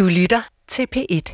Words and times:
Du 0.00 0.04
lytter 0.20 0.42
til 0.74 0.86
P1. 0.94 1.26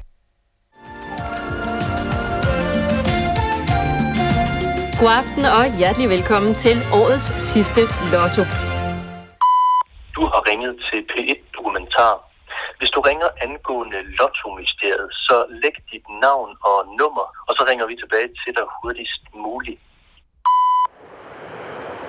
God 5.01 5.13
aften 5.23 5.45
og 5.59 5.65
hjertelig 5.79 6.09
velkommen 6.17 6.53
til 6.65 6.77
årets 7.01 7.27
sidste 7.51 7.81
lotto. 8.13 8.43
Du 10.17 10.23
har 10.33 10.43
ringet 10.51 10.73
til 10.89 11.01
P1 11.11 11.39
Dokumentar. 11.57 12.15
Hvis 12.79 12.91
du 12.91 13.01
ringer 13.01 13.29
angående 13.47 14.01
Lotto-mysteriet, 14.19 15.11
så 15.27 15.37
læg 15.63 15.77
dit 15.93 16.07
navn 16.25 16.51
og 16.71 16.79
nummer, 17.01 17.27
og 17.49 17.53
så 17.59 17.63
ringer 17.71 17.87
vi 17.87 17.97
tilbage 18.03 18.29
til 18.43 18.53
dig 18.59 18.67
hurtigst 18.79 19.23
muligt. 19.35 19.81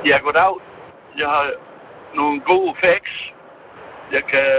Ja, 0.10 0.18
goddag. 0.26 0.54
Jeg 1.18 1.28
har 1.36 1.46
nogle 2.20 2.42
gode 2.52 2.76
facts. 2.84 3.33
Jeg 4.12 4.24
kan 4.24 4.50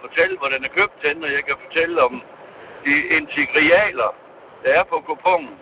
fortælle, 0.00 0.38
hvor 0.38 0.48
den 0.48 0.64
er 0.64 0.68
købt 0.68 0.98
hen, 1.06 1.24
og 1.24 1.30
jeg 1.36 1.44
kan 1.44 1.56
fortælle 1.64 2.02
om 2.02 2.22
de 2.84 2.94
integrialer, 3.18 4.10
der 4.62 4.70
er 4.80 4.84
på 4.84 4.96
kupongen. 5.06 5.56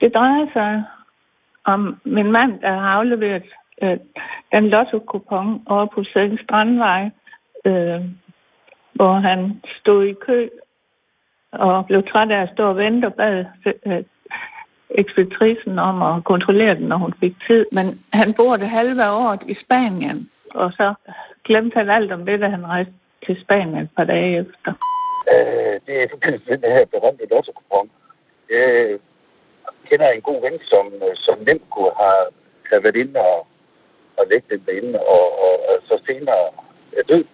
Det 0.00 0.14
drejer 0.14 0.46
sig 0.52 0.84
om 1.64 2.00
min 2.04 2.32
mand, 2.32 2.60
der 2.60 2.72
har 2.72 2.88
afleveret 2.98 3.46
øh, 3.82 3.98
den 4.52 4.68
lotto-kupon 4.68 5.62
over 5.66 5.86
på 5.86 6.04
Sækken 6.04 6.38
Strandvej, 6.44 7.10
øh, 7.64 8.00
hvor 8.92 9.14
han 9.14 9.60
stod 9.80 10.04
i 10.04 10.14
kø 10.26 10.48
og 11.52 11.86
blev 11.86 12.02
træt 12.02 12.30
af 12.30 12.42
at 12.42 12.50
stå 12.54 12.68
og 12.68 12.76
vente 12.76 13.06
og 13.06 13.14
bad 13.14 13.44
øh, 13.86 14.04
ekspeditrisen 14.90 15.78
om 15.78 16.02
at 16.02 16.24
kontrollere 16.24 16.74
den, 16.74 16.86
når 16.88 16.96
hun 16.96 17.14
fik 17.20 17.34
tid. 17.46 17.66
Men 17.72 18.04
han 18.12 18.34
bor 18.34 18.56
det 18.56 18.68
halve 18.68 19.04
af 19.04 19.10
året 19.10 19.42
i 19.46 19.54
Spanien, 19.64 20.30
og 20.54 20.72
så 20.72 20.94
glemte 21.48 21.78
han 21.78 21.90
alt 21.90 22.12
om 22.12 22.24
det, 22.26 22.40
da 22.40 22.48
han 22.48 22.66
rejste 22.66 22.92
til 23.26 23.40
Spanien 23.42 23.84
et 23.84 23.90
par 23.96 24.04
dage 24.04 24.38
efter. 24.40 24.72
Øh, 25.32 25.74
det 25.86 25.92
er 25.98 26.04
i 26.04 26.12
forbindelse 26.14 26.50
med 26.50 26.58
den 26.58 26.72
her 26.76 26.84
berømte 26.94 27.26
lotto-kupon. 27.30 27.90
Jeg 28.50 28.98
kender 29.88 30.08
en 30.08 30.22
god 30.28 30.40
ven, 30.42 30.58
som, 30.72 30.84
som 31.14 31.36
nemt 31.46 31.70
kunne 31.70 31.92
have, 32.02 32.24
have 32.70 32.82
været 32.84 32.96
inde 32.96 33.20
og, 33.20 33.46
og 34.18 34.24
lægge 34.30 34.46
den 34.50 34.62
derinde, 34.66 34.98
og, 35.14 35.24
og, 35.44 35.54
og 35.68 35.76
så 35.88 35.94
senere 36.06 36.44
er 36.98 37.02
død. 37.08 37.24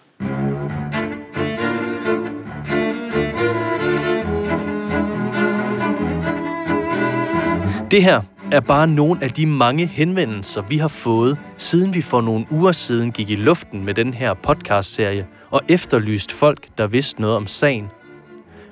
Det 7.91 8.03
her 8.03 8.34
er 8.53 8.61
bare 8.61 8.87
nogle 8.87 9.19
af 9.23 9.31
de 9.31 9.47
mange 9.47 9.87
henvendelser, 9.87 10.63
vi 10.63 10.77
har 10.77 10.89
fået, 10.89 11.39
siden 11.57 11.95
vi 11.95 12.03
for 12.03 12.21
nogle 12.21 12.45
uger 12.51 12.73
siden 12.73 13.13
gik 13.13 13.31
i 13.31 13.35
luften 13.35 13.85
med 13.85 13.95
den 13.95 14.15
her 14.15 14.35
podcastserie 14.35 15.27
og 15.51 15.61
efterlyst 15.69 16.33
folk, 16.33 16.67
der 16.79 16.87
vidste 16.87 17.21
noget 17.21 17.37
om 17.37 17.47
sagen. 17.47 17.91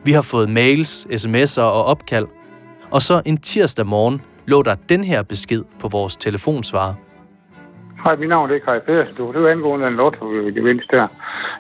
Vi 0.05 0.13
har 0.13 0.23
fået 0.23 0.49
mails, 0.51 1.07
sms'er 1.07 1.63
og 1.63 1.85
opkald, 1.85 2.27
og 2.91 3.03
så 3.03 3.23
en 3.27 3.37
tirsdag 3.37 3.87
morgen 3.87 4.23
lå 4.47 4.63
der 4.63 4.75
den 4.89 5.05
her 5.05 5.23
besked 5.23 5.65
på 5.81 5.89
vores 5.89 6.17
telefonsvarer. 6.17 6.95
Hej, 8.05 8.17
mit 8.17 8.29
navn 8.29 8.51
er 8.51 8.59
Kai 8.59 8.81
Pedersen. 8.81 9.15
Du, 9.15 9.33
det 9.33 9.43
er 9.43 9.49
angående 9.49 9.87
en 9.87 9.97
lotto-gevinst 9.97 10.91
der. 10.91 11.07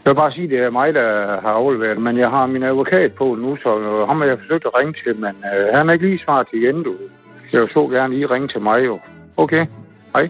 Jeg 0.05 0.11
vil 0.11 0.15
bare 0.15 0.33
sige, 0.33 0.45
at 0.45 0.51
det 0.51 0.59
er 0.59 0.71
mig, 0.71 0.95
der 0.95 1.41
har 1.41 1.53
afleveret 1.53 1.99
men 1.99 2.19
jeg 2.19 2.31
har 2.31 2.47
min 2.47 2.63
advokat 2.63 3.13
på 3.13 3.35
nu, 3.35 3.57
så 3.57 4.05
ham 4.09 4.21
har 4.21 4.27
jeg 4.27 4.39
forsøgt 4.39 4.67
at 4.67 4.75
ringe 4.79 4.95
til, 5.05 5.17
men 5.17 5.35
øh, 5.55 5.75
han 5.75 5.89
er 5.89 5.93
ikke 5.93 6.07
lige 6.07 6.25
svaret 6.25 6.47
igen, 6.53 6.83
du. 6.83 6.95
Jeg 7.53 7.69
så 7.73 7.89
gerne 7.89 8.15
lige 8.15 8.27
ringe 8.27 8.49
til 8.49 8.61
mig, 8.61 8.87
jo. 8.87 9.01
Okay, 9.37 9.67
hej. 10.15 10.29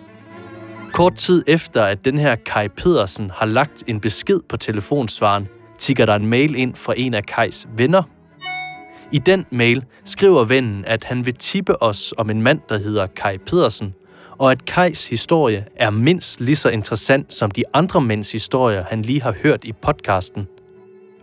Kort 0.93 1.15
tid 1.15 1.45
efter, 1.47 1.83
at 1.83 2.05
den 2.05 2.19
her 2.19 2.37
Kai 2.37 2.69
Pedersen 2.69 3.31
har 3.31 3.47
lagt 3.47 3.85
en 3.87 4.01
besked 4.01 4.41
på 4.49 4.57
telefonsvaren, 4.57 5.49
tigger 5.79 6.07
der 6.07 6.15
en 6.15 6.27
mail 6.27 6.57
ind 6.57 6.75
fra 6.75 6.95
en 6.97 7.15
af 7.15 7.25
Kais 7.25 7.69
venner. 7.77 8.03
I 9.13 9.19
den 9.19 9.47
mail 9.51 9.85
skriver 10.05 10.45
vennen, 10.45 10.85
at 10.87 11.05
han 11.05 11.27
vil 11.27 11.35
tippe 11.35 11.83
os 11.83 12.15
om 12.19 12.31
en 12.31 12.43
mand, 12.43 12.61
der 12.69 12.79
hedder 12.79 13.07
Kai 13.07 13.39
Pedersen, 13.39 13.95
og 14.39 14.51
at 14.51 14.65
Kais 14.65 15.09
historie 15.09 15.65
er 15.77 15.91
mindst 15.91 16.41
lige 16.41 16.57
så 16.57 16.69
interessant 16.69 17.35
som 17.35 17.51
de 17.51 17.63
andre 17.75 18.01
mænds 18.01 18.33
historier, 18.33 18.85
han 18.85 19.03
lige 19.03 19.23
har 19.23 19.35
hørt 19.43 19.65
i 19.65 19.73
podcasten. 19.73 20.49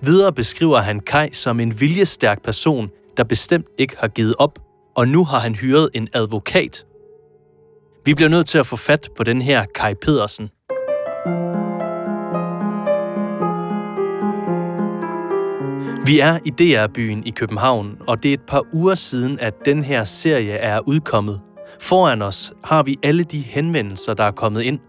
Videre 0.01 0.33
beskriver 0.33 0.79
han 0.79 0.99
Kai 0.99 1.29
som 1.31 1.59
en 1.59 1.81
viljestærk 1.81 2.43
person, 2.43 2.89
der 3.17 3.23
bestemt 3.23 3.65
ikke 3.77 3.95
har 3.99 4.07
givet 4.07 4.35
op, 4.39 4.59
og 4.99 5.07
nu 5.07 5.25
har 5.25 5.39
han 5.39 5.55
hyret 5.55 5.89
en 5.93 6.07
advokat. 6.13 6.85
Vi 8.05 8.13
bliver 8.13 8.29
nødt 8.29 8.47
til 8.47 8.57
at 8.57 8.65
få 8.65 8.75
fat 8.75 9.09
på 9.17 9.23
den 9.23 9.41
her 9.41 9.65
Kai 9.75 9.93
Pedersen. 9.93 10.49
Vi 16.05 16.19
er 16.19 16.39
i 16.45 16.49
DR-byen 16.49 17.23
i 17.25 17.29
København, 17.29 17.97
og 18.07 18.23
det 18.23 18.29
er 18.29 18.33
et 18.33 18.45
par 18.47 18.63
uger 18.73 18.95
siden, 18.95 19.39
at 19.39 19.53
den 19.65 19.83
her 19.83 20.03
serie 20.03 20.53
er 20.53 20.79
udkommet. 20.87 21.41
Foran 21.81 22.21
os 22.21 22.53
har 22.63 22.83
vi 22.83 22.97
alle 23.03 23.23
de 23.23 23.39
henvendelser, 23.39 24.13
der 24.13 24.23
er 24.23 24.31
kommet 24.31 24.61
ind. 24.61 24.79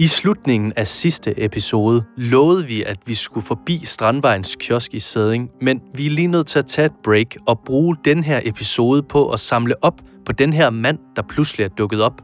I 0.00 0.06
slutningen 0.06 0.72
af 0.76 0.86
sidste 0.86 1.44
episode 1.44 2.04
lovede 2.16 2.66
vi, 2.66 2.82
at 2.82 2.98
vi 3.06 3.14
skulle 3.14 3.46
forbi 3.46 3.80
Strandvejens 3.84 4.56
kiosk 4.60 4.94
i 4.94 4.98
Sæding, 4.98 5.50
men 5.60 5.80
vi 5.94 6.06
er 6.06 6.10
lige 6.10 6.26
nødt 6.26 6.46
til 6.46 6.58
at 6.58 6.66
tage 6.66 6.86
et 6.86 6.92
break 7.04 7.36
og 7.46 7.60
bruge 7.64 7.96
den 8.04 8.24
her 8.24 8.40
episode 8.44 9.02
på 9.02 9.30
at 9.30 9.40
samle 9.40 9.84
op 9.84 10.00
på 10.24 10.32
den 10.32 10.52
her 10.52 10.70
mand, 10.70 10.98
der 11.16 11.22
pludselig 11.22 11.64
er 11.64 11.68
dukket 11.68 12.02
op. 12.02 12.22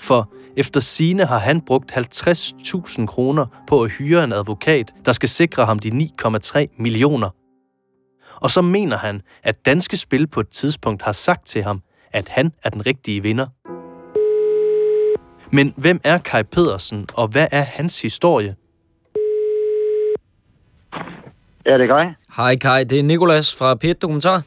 For 0.00 0.32
efter 0.56 0.80
sine 0.80 1.24
har 1.24 1.38
han 1.38 1.60
brugt 1.60 1.92
50.000 1.92 3.06
kroner 3.06 3.46
på 3.66 3.82
at 3.82 3.90
hyre 3.90 4.24
en 4.24 4.32
advokat, 4.32 4.92
der 5.04 5.12
skal 5.12 5.28
sikre 5.28 5.66
ham 5.66 5.78
de 5.78 5.90
9,3 5.90 6.76
millioner. 6.78 7.30
Og 8.36 8.50
så 8.50 8.62
mener 8.62 8.96
han, 8.96 9.20
at 9.42 9.66
Danske 9.66 9.96
Spil 9.96 10.26
på 10.26 10.40
et 10.40 10.48
tidspunkt 10.48 11.02
har 11.02 11.12
sagt 11.12 11.46
til 11.46 11.62
ham, 11.62 11.80
at 12.12 12.28
han 12.28 12.52
er 12.62 12.70
den 12.70 12.86
rigtige 12.86 13.22
vinder. 13.22 13.46
Men 15.50 15.74
hvem 15.76 16.00
er 16.04 16.18
Kai 16.18 16.42
Pedersen, 16.42 17.06
og 17.14 17.28
hvad 17.28 17.46
er 17.52 17.62
hans 17.62 18.02
historie? 18.02 18.56
Ja, 21.66 21.78
det 21.78 21.90
er 21.90 21.96
Kai. 21.96 22.12
Hej 22.36 22.56
Kai, 22.56 22.84
det 22.84 22.98
er 22.98 23.02
Nikolas 23.02 23.54
fra 23.54 23.76
P1 23.84 23.92
Dokumentar. 23.92 24.42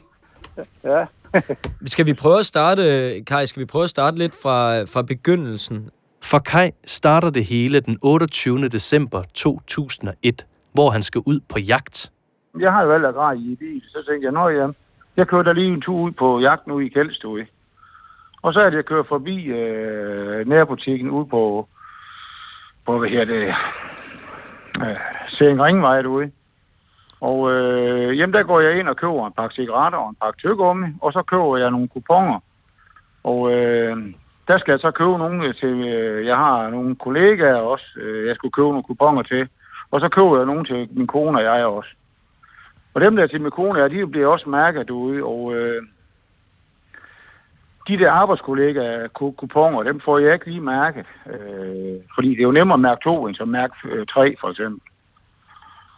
Ja. 0.84 1.04
Skal 1.86 2.06
vi 2.06 2.14
prøve 2.14 2.38
at 2.38 2.46
starte, 2.46 3.24
Kai, 3.26 3.46
skal 3.46 3.60
vi 3.60 3.64
prøve 3.64 3.84
at 3.84 3.90
starte 3.90 4.18
lidt 4.18 4.34
fra, 4.42 4.82
fra 4.82 5.02
begyndelsen? 5.02 5.90
For 6.22 6.38
Kai 6.38 6.70
starter 6.84 7.30
det 7.30 7.44
hele 7.44 7.80
den 7.80 7.98
28. 8.02 8.68
december 8.68 9.22
2001, 9.34 10.46
hvor 10.72 10.90
han 10.90 11.02
skal 11.02 11.22
ud 11.26 11.40
på 11.48 11.58
jagt. 11.58 12.12
Jeg 12.60 12.72
har 12.72 12.82
jo 12.82 12.88
valgt 12.88 13.06
at 13.06 13.14
græde 13.14 13.40
i 13.40 13.56
bil, 13.56 13.82
så 13.88 14.04
tænkte 14.08 14.24
jeg, 14.24 14.32
nå 14.32 14.48
ja, 14.48 14.68
jeg 15.16 15.26
kører 15.26 15.42
da 15.42 15.52
lige 15.52 15.66
en 15.66 15.80
tur 15.80 16.00
ud 16.00 16.10
på 16.10 16.40
jagt 16.40 16.66
nu 16.66 16.80
i 16.80 16.88
Kjeldstue. 16.88 17.46
Og 18.42 18.54
så 18.54 18.60
er 18.60 18.70
det, 18.70 18.76
jeg 18.76 18.84
kører 18.84 19.02
forbi 19.02 19.44
øh, 19.46 20.48
nærbutikken 20.48 21.10
ud 21.10 21.24
på, 21.26 21.68
på 22.86 22.98
hvad 22.98 23.08
her 23.08 23.24
det, 23.24 23.54
øh, 24.80 24.96
Sering 25.28 25.62
Ringvej 25.62 26.02
derude. 26.02 26.30
Og 27.20 27.52
øh, 27.52 28.18
jamen, 28.18 28.34
der 28.34 28.42
går 28.42 28.60
jeg 28.60 28.78
ind 28.78 28.88
og 28.88 28.96
køber 28.96 29.26
en 29.26 29.32
pakke 29.32 29.54
cigaretter 29.54 29.98
og 29.98 30.08
en 30.08 30.16
pakke 30.22 30.38
tyggegummi, 30.38 30.86
og 31.02 31.12
så 31.12 31.22
køber 31.22 31.56
jeg 31.56 31.70
nogle 31.70 31.88
kuponer. 31.88 32.40
Og 33.24 33.52
øh, 33.52 33.96
der 34.48 34.58
skal 34.58 34.72
jeg 34.72 34.80
så 34.80 34.90
købe 34.90 35.18
nogle 35.18 35.52
til, 35.52 35.88
øh, 35.88 36.26
jeg 36.26 36.36
har 36.36 36.70
nogle 36.70 36.96
kollegaer 36.96 37.54
også, 37.54 37.86
øh, 37.96 38.26
jeg 38.26 38.36
skulle 38.36 38.52
købe 38.52 38.68
nogle 38.68 38.82
kuponer 38.82 39.22
til. 39.22 39.48
Og 39.90 40.00
så 40.00 40.08
køber 40.08 40.36
jeg 40.36 40.46
nogle 40.46 40.64
til 40.64 40.88
min 40.92 41.06
kone 41.06 41.38
og 41.38 41.44
jeg 41.44 41.66
også. 41.66 41.90
Og 42.94 43.00
dem 43.00 43.16
der 43.16 43.26
til 43.26 43.40
min 43.40 43.50
kone, 43.50 43.80
ja, 43.80 43.88
de 43.88 44.06
bliver 44.06 44.26
også 44.26 44.48
mærket 44.48 44.88
derude, 44.88 45.22
og 45.24 45.54
øh, 45.54 45.82
de 47.88 47.98
der 47.98 48.10
arbejdskollegaer, 48.10 49.08
kuponer, 49.08 49.82
dem 49.82 50.00
får 50.00 50.18
jeg 50.18 50.32
ikke 50.32 50.46
lige 50.46 50.60
mærket. 50.60 51.06
Øh, 51.26 52.00
fordi 52.14 52.30
det 52.30 52.38
er 52.38 52.42
jo 52.42 52.52
nemmere 52.52 52.74
at 52.74 52.80
mærke 52.80 53.00
to, 53.04 53.26
end 53.26 53.34
så 53.34 53.44
mærke 53.44 53.74
øh, 53.84 54.06
tre, 54.06 54.36
for 54.40 54.48
eksempel. 54.48 54.80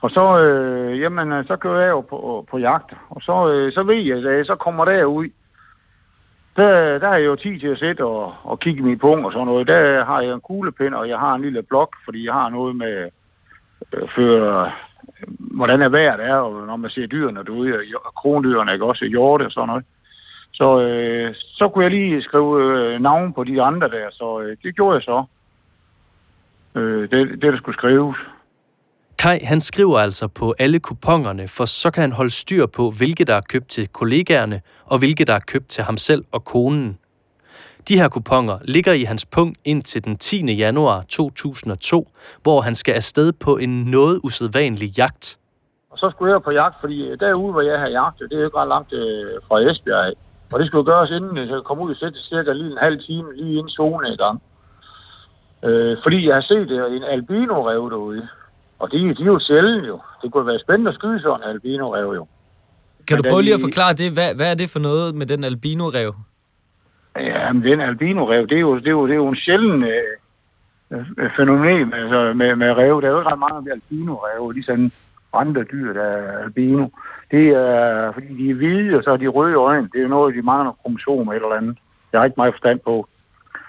Og 0.00 0.10
så, 0.10 0.38
øh, 0.38 1.00
jamen, 1.00 1.32
øh, 1.32 1.46
så 1.46 1.56
kører 1.56 1.80
jeg 1.80 1.90
jo 1.90 2.00
på, 2.00 2.16
øh, 2.16 2.50
på 2.50 2.58
jagt, 2.58 2.94
og 3.08 3.22
så, 3.22 3.52
øh, 3.52 3.72
så 3.72 3.82
ved 3.82 3.96
jeg, 3.96 4.24
at 4.24 4.46
så 4.46 4.54
kommer 4.54 4.84
der 4.84 5.04
ud. 5.04 5.28
Der, 6.56 6.98
der 6.98 7.08
er 7.08 7.16
jeg 7.16 7.26
jo 7.26 7.36
tid 7.36 7.60
til 7.60 7.66
at 7.66 7.78
sætte 7.78 8.04
og, 8.04 8.34
og 8.42 8.60
kigge 8.60 8.82
min 8.82 8.98
punkt 8.98 9.26
og 9.26 9.32
sådan 9.32 9.46
noget. 9.46 9.68
Der 9.68 10.04
har 10.04 10.20
jeg 10.20 10.32
en 10.32 10.40
kuglepind, 10.40 10.94
og 10.94 11.08
jeg 11.08 11.18
har 11.18 11.34
en 11.34 11.42
lille 11.42 11.62
blok, 11.62 11.96
fordi 12.04 12.26
jeg 12.26 12.32
har 12.32 12.48
noget 12.48 12.76
med 12.76 13.10
øh, 13.92 14.08
for, 14.08 14.62
øh, 14.62 14.70
hvordan 15.38 15.82
er 15.82 15.88
vejret 15.88 16.20
er, 16.26 16.36
og 16.36 16.66
når 16.66 16.76
man 16.76 16.90
ser 16.90 17.06
dyrene 17.06 17.44
derude, 17.44 17.78
og 18.04 18.14
krondyrene, 18.14 18.72
ikke 18.72 18.84
også, 18.84 19.04
hjorte 19.04 19.42
og 19.44 19.52
sådan 19.52 19.66
noget. 19.66 19.84
Så, 20.52 20.80
øh, 20.80 21.34
så 21.34 21.68
kunne 21.68 21.84
jeg 21.84 21.90
lige 21.90 22.22
skrive 22.22 22.78
øh, 22.78 23.00
navn 23.00 23.32
på 23.32 23.44
de 23.44 23.62
andre 23.62 23.88
der, 23.88 24.10
så 24.10 24.40
øh, 24.40 24.56
det 24.62 24.74
gjorde 24.74 24.94
jeg 24.94 25.02
så. 25.02 25.24
Øh, 26.74 27.10
det, 27.10 27.28
det, 27.28 27.42
der 27.42 27.56
skulle 27.56 27.78
skrives. 27.78 28.16
Kai, 29.18 29.38
han 29.38 29.60
skriver 29.60 29.98
altså 29.98 30.28
på 30.28 30.54
alle 30.58 30.78
kupongerne, 30.78 31.48
for 31.48 31.64
så 31.64 31.90
kan 31.90 32.00
han 32.00 32.12
holde 32.12 32.30
styr 32.30 32.66
på, 32.66 32.90
hvilke 32.90 33.24
der 33.24 33.34
er 33.34 33.40
købt 33.40 33.68
til 33.68 33.88
kollegaerne, 33.88 34.60
og 34.84 34.98
hvilke 34.98 35.24
der 35.24 35.34
er 35.34 35.40
købt 35.40 35.68
til 35.68 35.84
ham 35.84 35.96
selv 35.96 36.24
og 36.32 36.44
konen. 36.44 36.98
De 37.88 37.98
her 37.98 38.08
kuponger 38.08 38.58
ligger 38.64 38.92
i 38.92 39.02
hans 39.02 39.26
punkt 39.26 39.58
indtil 39.64 40.04
den 40.04 40.18
10. 40.18 40.52
januar 40.52 41.04
2002, 41.08 42.08
hvor 42.42 42.60
han 42.60 42.74
skal 42.74 42.94
afsted 42.94 43.32
på 43.32 43.56
en 43.56 43.82
noget 43.82 44.20
usædvanlig 44.24 44.98
jagt. 44.98 45.38
Og 45.90 45.98
så 45.98 46.10
skulle 46.10 46.32
jeg 46.32 46.42
på 46.42 46.50
jagt, 46.50 46.76
fordi 46.80 47.16
derude, 47.16 47.52
hvor 47.52 47.60
jeg 47.60 47.80
har 47.80 47.88
jagtet, 47.88 48.30
det 48.30 48.36
er 48.36 48.40
jo 48.40 48.46
ikke 48.46 48.58
ret 48.58 48.68
langt 48.68 48.92
øh, 48.92 49.40
fra 49.48 49.60
Esbjerg 49.60 50.06
af. 50.06 50.12
Og 50.52 50.60
det 50.60 50.66
skulle 50.66 50.84
gøres 50.84 51.10
inden 51.10 51.36
jeg 51.36 51.48
kom 51.48 51.62
komme 51.64 51.82
ud 51.84 51.90
og 51.90 51.96
sætte 51.96 52.18
cirka 52.18 52.52
lige 52.52 52.72
en 52.72 52.78
halv 52.78 53.02
time, 53.02 53.36
lige 53.36 53.52
inden 53.52 53.68
zone 53.68 54.12
i 54.12 54.16
gang. 54.16 54.42
Øh, 55.64 55.96
fordi 56.02 56.26
jeg 56.26 56.34
har 56.34 56.40
set 56.40 56.70
en 56.96 57.02
albino-rev 57.02 57.90
derude. 57.90 58.28
Og 58.78 58.92
de, 58.92 59.14
de 59.14 59.22
er 59.22 59.26
jo 59.26 59.38
sjældent 59.38 59.88
jo. 59.88 60.00
Det 60.22 60.32
kunne 60.32 60.46
være 60.46 60.58
spændende 60.58 60.88
at 60.88 60.94
skyde 60.94 61.20
sådan 61.20 61.40
en 61.40 61.50
albino-rev 61.50 62.12
jo. 62.14 62.26
Kan 63.08 63.16
du 63.16 63.22
prøve 63.30 63.42
lige 63.42 63.54
at 63.54 63.60
forklare 63.60 63.92
det? 63.92 64.12
Hvad, 64.12 64.34
hvad 64.34 64.50
er 64.50 64.54
det 64.54 64.70
for 64.70 64.78
noget 64.78 65.14
med 65.14 65.26
den 65.26 65.44
albino-rev? 65.44 66.14
Ja, 67.16 67.52
men 67.52 67.62
den 67.62 67.80
albino-rev, 67.80 68.46
det 68.46 68.56
er 68.56 68.60
jo, 68.60 68.78
det 68.78 68.86
er 68.86 68.90
jo, 68.90 69.06
det 69.06 69.12
er 69.12 69.16
jo 69.16 69.28
en 69.28 69.36
sjælden 69.36 69.84
øh, 69.84 71.00
øh, 71.18 71.30
fænomen 71.36 71.94
altså, 71.94 72.32
med, 72.36 72.56
med 72.56 72.72
rev. 72.72 73.00
Der 73.00 73.08
er 73.08 73.12
jo 73.12 73.18
ikke 73.18 73.30
ret 73.30 73.38
mange 73.38 73.72
albino-rev, 73.72 74.50
ligesom 74.50 74.92
andre 75.32 75.64
dyr, 75.64 75.92
der 75.92 76.02
er 76.02 76.38
albino. 76.38 76.88
Det 77.30 77.48
er, 77.48 78.12
fordi 78.12 78.44
de 78.44 78.50
er 78.50 78.54
hvide, 78.54 78.96
og 78.96 79.04
så 79.04 79.10
har 79.10 79.16
de 79.16 79.28
røde 79.28 79.54
øjne. 79.54 79.88
Det 79.92 79.98
er 79.98 80.02
jo 80.02 80.08
noget, 80.08 80.34
de 80.34 80.42
mangler 80.42 80.72
kromosomer 80.82 81.32
eller 81.32 81.48
andet. 81.48 81.78
Jeg 82.12 82.20
har 82.20 82.24
ikke 82.24 82.34
meget 82.36 82.54
forstand 82.54 82.80
på. 82.80 83.08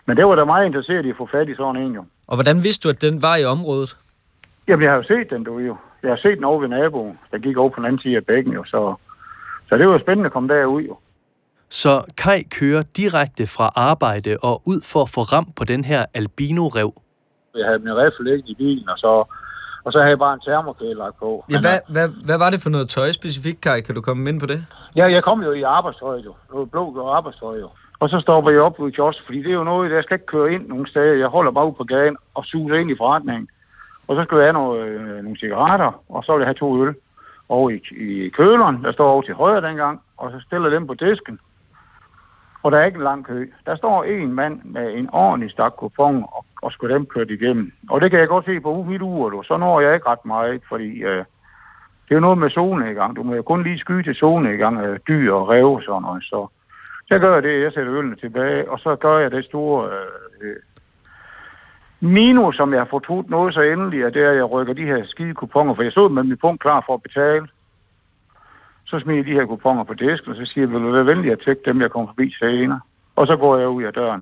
Men 0.05 0.17
det 0.17 0.25
var 0.25 0.35
da 0.35 0.45
meget 0.45 0.65
interesseret 0.65 1.05
i 1.05 1.09
at 1.09 1.17
få 1.17 1.29
fat 1.31 1.49
i 1.49 1.55
sådan 1.55 1.81
en 1.81 1.93
jo. 1.93 2.05
Og 2.27 2.35
hvordan 2.35 2.63
vidste 2.63 2.87
du, 2.87 2.89
at 2.89 3.01
den 3.01 3.21
var 3.21 3.35
i 3.35 3.45
området? 3.45 3.97
Jamen, 4.67 4.83
jeg 4.83 4.91
har 4.91 4.97
jo 4.97 5.03
set 5.03 5.29
den, 5.29 5.43
du 5.43 5.59
jo. 5.59 5.75
Jeg 6.03 6.11
har 6.11 6.15
set 6.15 6.35
den 6.35 6.43
over 6.43 6.59
ved 6.59 6.67
naboen, 6.67 7.19
der 7.31 7.37
gik 7.37 7.57
over 7.57 7.69
på 7.69 7.75
den 7.75 7.85
anden 7.85 7.99
side 7.99 8.15
af 8.15 8.25
bækken 8.25 8.53
jo. 8.53 8.63
Så, 8.63 8.95
så 9.69 9.77
det 9.77 9.87
var 9.87 9.97
spændende 9.97 10.25
at 10.25 10.33
komme 10.33 10.53
derud 10.53 10.81
jo. 10.81 10.97
Så 11.69 12.01
Kai 12.17 12.43
kører 12.43 12.83
direkte 12.83 13.47
fra 13.47 13.71
arbejde 13.75 14.37
og 14.41 14.61
ud 14.65 14.81
for 14.85 15.01
at 15.01 15.09
få 15.09 15.21
ram 15.21 15.51
på 15.55 15.63
den 15.63 15.83
her 15.83 16.05
albino-rev. 16.13 16.93
Jeg 17.55 17.65
havde 17.65 17.79
min 17.79 17.97
riffel 17.97 18.43
i 18.45 18.55
bilen, 18.55 18.89
og 18.89 18.97
så, 18.97 19.23
og 19.83 19.91
så 19.91 19.97
havde 19.97 20.09
jeg 20.09 20.19
bare 20.19 20.33
en 20.33 20.39
termokæde 20.39 20.93
lagt 20.93 21.19
på. 21.19 21.45
Ja, 21.49 21.61
hvad, 21.61 21.79
hvad, 21.89 22.09
hvad 22.25 22.37
var 22.37 22.49
det 22.49 22.61
for 22.61 22.69
noget 22.69 22.89
tøj 22.89 23.11
specifikt, 23.11 23.61
Kai? 23.61 23.81
Kan 23.81 23.95
du 23.95 24.01
komme 24.01 24.29
ind 24.29 24.39
på 24.39 24.45
det? 24.45 24.65
Ja, 24.95 25.05
jeg 25.05 25.23
kom 25.23 25.43
jo 25.43 25.51
i 25.51 25.61
arbejdstøj, 25.61 26.17
jo. 26.17 26.33
Noget 26.53 26.71
blå 26.71 27.09
arbejdstøj, 27.09 27.59
jo. 27.59 27.69
Og 27.99 28.09
så 28.09 28.19
stopper 28.19 28.51
jeg 28.51 28.61
op 28.61 28.79
ved 28.79 28.91
kiosk, 28.91 29.25
fordi 29.25 29.37
det 29.37 29.51
er 29.51 29.55
jo 29.55 29.63
noget, 29.63 29.91
jeg 29.91 30.03
skal 30.03 30.15
ikke 30.15 30.25
køre 30.25 30.53
ind 30.53 30.67
nogen 30.67 30.87
steder. 30.87 31.13
Jeg 31.13 31.27
holder 31.27 31.51
bare 31.51 31.67
ud 31.67 31.73
på 31.73 31.83
gaden 31.83 32.17
og 32.33 32.45
suger 32.45 32.75
ind 32.75 32.91
i 32.91 32.97
forretningen. 32.97 33.47
Og 34.07 34.15
så 34.15 34.23
skal 34.23 34.37
jeg 34.37 34.45
have 34.45 34.53
noget, 34.53 34.87
øh, 34.87 35.23
nogle 35.23 35.37
cigaretter, 35.37 36.01
og 36.09 36.23
så 36.23 36.33
vil 36.33 36.39
jeg 36.39 36.47
have 36.47 36.53
to 36.53 36.85
øl 36.85 36.95
over 37.49 37.69
i, 37.69 37.81
i 37.91 38.29
køleren, 38.29 38.83
der 38.83 38.91
står 38.91 39.11
over 39.11 39.21
til 39.21 39.33
højre 39.33 39.61
dengang, 39.61 40.01
og 40.17 40.31
så 40.31 40.39
stiller 40.39 40.69
dem 40.69 40.87
på 40.87 40.93
disken. 40.93 41.39
Og 42.63 42.71
der 42.71 42.77
er 42.77 42.85
ikke 42.85 42.97
en 42.97 43.03
lang 43.03 43.25
kø. 43.25 43.51
Der 43.65 43.75
står 43.75 44.03
en 44.03 44.33
mand 44.33 44.61
med 44.63 44.93
en 44.93 45.09
ordentlig 45.13 45.51
stak 45.51 45.73
kupon 45.77 46.23
og, 46.23 46.45
og 46.61 46.71
skulle 46.71 46.95
dem 46.95 47.05
kørt 47.05 47.31
igennem. 47.31 47.71
Og 47.89 48.01
det 48.01 48.11
kan 48.11 48.19
jeg 48.19 48.27
godt 48.27 48.45
se 48.45 48.59
på 48.59 48.85
mit 48.89 49.01
ur, 49.01 49.29
du. 49.29 49.43
Så 49.43 49.57
når 49.57 49.79
jeg 49.79 49.93
ikke 49.93 50.09
ret 50.09 50.25
meget, 50.25 50.61
fordi 50.69 51.03
øh, 51.03 51.17
det 52.05 52.11
er 52.11 52.15
jo 52.15 52.19
noget 52.19 52.37
med 52.37 52.49
zone 52.49 52.91
i 52.91 52.93
gang. 52.93 53.15
Du 53.15 53.23
må 53.23 53.35
jo 53.35 53.41
kun 53.41 53.63
lige 53.63 53.77
skyde 53.77 54.03
til 54.03 54.15
zone 54.15 54.53
i 54.53 54.57
gang 54.57 54.79
øh, 54.79 54.99
dyr 55.07 55.33
og 55.33 55.49
rev 55.49 55.65
og 55.65 55.81
sådan 55.83 56.01
noget. 56.01 56.23
Så, 56.23 56.47
så 57.07 57.19
gør 57.19 57.33
jeg 57.33 57.43
det, 57.43 57.61
jeg 57.61 57.73
sætter 57.73 57.93
ølene 57.93 58.15
tilbage, 58.15 58.71
og 58.71 58.79
så 58.79 58.95
gør 58.95 59.17
jeg 59.17 59.31
det 59.31 59.45
store 59.45 59.89
øh, 59.89 60.49
øh 60.49 60.55
minus, 62.01 62.55
som 62.55 62.71
jeg 62.71 62.79
har 62.79 62.85
fortrudt 62.85 63.29
noget 63.29 63.53
så 63.53 63.61
endelig, 63.61 64.05
at 64.05 64.13
det 64.13 64.23
er, 64.23 64.29
at 64.29 64.35
jeg 64.35 64.51
rykker 64.51 64.73
de 64.73 64.85
her 64.85 65.03
skide 65.05 65.33
kuponer, 65.33 65.73
for 65.73 65.83
jeg 65.83 65.91
stod 65.91 66.09
med 66.09 66.23
min 66.23 66.37
punkt 66.37 66.61
klar 66.61 66.83
for 66.85 66.93
at 66.93 67.03
betale. 67.03 67.47
Så 68.85 68.99
smider 68.99 69.17
jeg 69.17 69.25
de 69.25 69.31
her 69.33 69.45
kuponer 69.45 69.83
på 69.83 69.93
disken, 69.93 70.31
og 70.31 70.37
så 70.37 70.45
siger 70.45 70.67
jeg, 70.67 70.73
vil 70.73 70.81
du 70.81 70.91
være 70.91 71.05
venlig 71.05 71.31
at 71.31 71.39
tjekke 71.39 71.61
dem, 71.65 71.81
jeg 71.81 71.91
kommer 71.91 72.07
forbi 72.07 72.35
senere. 72.39 72.79
Og 73.15 73.27
så 73.27 73.37
går 73.37 73.57
jeg 73.57 73.69
ud 73.69 73.83
af 73.83 73.93
døren. 73.93 74.21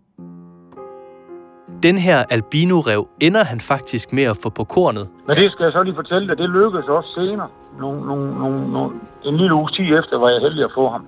Den 1.83 1.97
her 1.97 2.23
albino-rev 2.29 3.07
ender 3.19 3.43
han 3.43 3.59
faktisk 3.59 4.13
med 4.13 4.23
at 4.23 4.37
få 4.43 4.49
på 4.49 4.63
kornet. 4.63 5.07
Men 5.27 5.37
det 5.37 5.51
skal 5.51 5.63
jeg 5.63 5.71
så 5.71 5.83
lige 5.83 5.95
fortælle 5.95 6.27
dig, 6.27 6.37
det 6.37 6.49
lykkedes 6.49 6.87
også 6.87 7.09
senere. 7.13 7.47
Nogle, 7.79 8.05
nogle, 8.05 8.39
nogle, 8.39 8.71
nogle, 8.71 8.95
en 9.25 9.37
lille 9.37 9.53
uge 9.53 9.69
tid 9.69 9.99
efter 9.99 10.19
var 10.19 10.29
jeg 10.29 10.41
heldig 10.41 10.63
at 10.63 10.71
få 10.75 10.89
ham. 10.89 11.05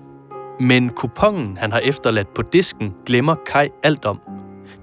Men 0.59 0.89
kupongen, 0.89 1.57
han 1.57 1.71
har 1.71 1.79
efterladt 1.79 2.33
på 2.33 2.41
disken, 2.41 2.95
glemmer 3.05 3.35
Kai 3.45 3.69
alt 3.83 4.05
om. 4.05 4.21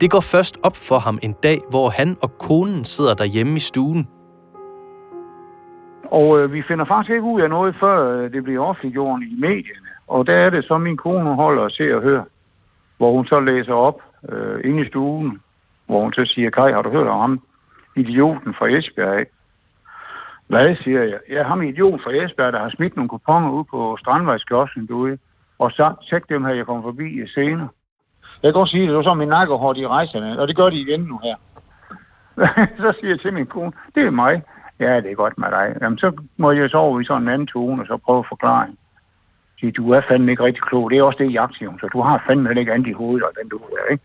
Det 0.00 0.11
går 0.11 0.20
først 0.20 0.58
op 0.62 0.76
for 0.76 0.99
ham 0.99 1.19
en 1.23 1.32
dag, 1.32 1.61
hvor 1.70 1.88
han 1.88 2.17
og 2.23 2.38
konen 2.38 2.85
sidder 2.85 3.14
derhjemme 3.14 3.56
i 3.56 3.61
stuen. 3.61 4.08
Og 6.05 6.40
øh, 6.40 6.52
vi 6.52 6.62
finder 6.62 6.85
faktisk 6.85 7.11
ikke 7.11 7.23
ud 7.23 7.40
af 7.40 7.50
noget, 7.50 7.75
før 7.81 8.17
øh, 8.17 8.32
det 8.32 8.44
bliver 8.44 8.64
offentliggjort 8.64 9.23
i 9.23 9.35
medierne. 9.38 9.88
Og 10.06 10.26
der 10.26 10.35
er 10.35 10.50
det 10.50 10.64
så, 10.64 10.79
min 10.79 10.96
kone 10.96 11.35
holder 11.35 11.62
og 11.62 11.70
ser 11.70 11.94
og 11.94 12.02
hører, 12.02 12.25
hvor 12.96 13.12
hun 13.12 13.26
så 13.26 13.40
læser 13.40 13.73
op 13.73 14.02
øh, 14.29 14.61
inde 14.64 14.82
i 14.82 14.87
stuen, 14.87 15.40
hvor 15.88 16.00
hun 16.00 16.12
så 16.12 16.25
siger, 16.25 16.50
Kai, 16.50 16.73
har 16.73 16.82
du 16.82 16.90
hørt 16.90 17.06
om 17.06 17.20
ham? 17.20 17.40
Idioten 17.96 18.55
fra 18.55 18.67
Esbjerg, 18.67 19.20
ikke? 19.20 19.32
Hvad 20.46 20.76
siger 20.76 21.02
jeg? 21.02 21.19
Ja, 21.31 21.43
ham 21.43 21.62
idiot 21.62 22.00
fra 22.02 22.12
Esbjerg, 22.12 22.52
der 22.52 22.58
har 22.58 22.69
smidt 22.69 22.96
nogle 22.96 23.08
kuponer 23.08 23.50
ud 23.50 23.64
på 23.64 23.96
Strandvejskiossen 24.00 24.87
derude, 24.87 25.19
og 25.58 25.73
så 25.73 25.94
tjek 26.08 26.29
dem 26.29 26.44
her, 26.44 26.55
jeg 26.55 26.67
kommer 26.67 26.82
forbi 26.82 27.26
senere. 27.26 27.69
Jeg 28.43 28.52
kan 28.52 28.52
godt 28.52 28.69
sige, 28.69 28.82
at 28.82 28.88
det 28.88 28.96
var 28.96 29.02
så 29.02 29.14
min 29.14 29.29
nakkehår, 29.29 29.73
de 29.73 29.88
rejser 29.88 30.20
med, 30.20 30.37
og 30.37 30.49
det 30.49 30.56
gør 30.56 30.70
de 30.70 30.81
igen 30.81 31.00
nu 31.00 31.20
her. 31.23 31.37
så 32.82 32.93
siger 33.00 33.11
jeg 33.11 33.20
til 33.20 33.32
min 33.35 33.46
kone, 33.46 33.73
det 33.94 34.06
er 34.06 34.11
mig. 34.11 34.43
Ja, 34.81 34.96
det 35.00 35.11
er 35.11 35.14
godt 35.14 35.38
med 35.38 35.49
dig. 35.50 35.76
Jamen, 35.82 35.99
så 35.99 36.12
må 36.37 36.50
jeg 36.50 36.70
så 36.70 36.79
over 36.79 37.00
i 37.00 37.05
sådan 37.05 37.23
en 37.23 37.29
anden 37.29 37.46
tone, 37.46 37.82
og 37.82 37.87
så 37.87 37.96
prøve 37.96 38.19
at 38.19 38.29
forklare. 38.29 38.67
Sige, 39.61 39.73
du 39.73 39.90
er 39.90 40.00
fandme 40.00 40.31
ikke 40.31 40.44
rigtig 40.44 40.62
klog. 40.62 40.90
Det 40.90 40.99
er 40.99 41.02
også 41.02 41.19
det, 41.19 41.32
jeg 41.32 41.49
siger. 41.52 41.73
Så 41.81 41.88
du 41.93 42.00
har 42.00 42.25
fandme 42.26 42.61
ikke 42.61 42.73
andet 42.73 42.88
i 42.88 42.93
hovedet, 42.93 43.23
og 43.23 43.32
den 43.40 43.49
du 43.49 43.56
er, 43.56 43.93
ikke? 43.93 44.05